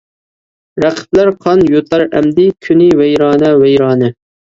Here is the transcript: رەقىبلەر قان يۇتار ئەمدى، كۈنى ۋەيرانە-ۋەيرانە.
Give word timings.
رەقىبلەر 0.85 1.29
قان 1.45 1.63
يۇتار 1.75 2.07
ئەمدى، 2.09 2.49
كۈنى 2.69 2.91
ۋەيرانە-ۋەيرانە. 3.05 4.15